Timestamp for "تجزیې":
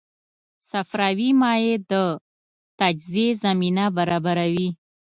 2.79-3.27